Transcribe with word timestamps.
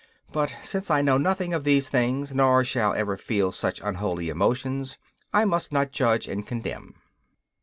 But 0.31 0.55
since 0.63 0.89
I 0.89 1.03
know 1.03 1.19
nothing 1.19 1.53
of 1.53 1.63
these 1.63 1.87
things, 1.87 2.33
nor 2.33 2.63
shall 2.63 2.95
ever 2.95 3.17
feel 3.17 3.51
such 3.51 3.79
unholy 3.83 4.29
emotions, 4.29 4.97
I 5.31 5.45
must 5.45 5.71
not 5.71 5.91
judge 5.91 6.27
and 6.27 6.43
condemn. 6.43 6.95